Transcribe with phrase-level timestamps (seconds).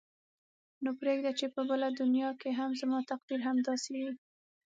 [0.83, 4.11] نو پرېږده چې په بله دنیا کې هم زما تقدیر همداسې وي.